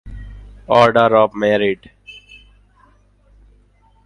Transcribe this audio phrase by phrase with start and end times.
[0.69, 1.81] order of merit